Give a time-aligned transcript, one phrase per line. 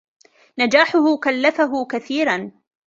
[0.59, 2.51] نجاحُهُ كلّفه كثيرًا.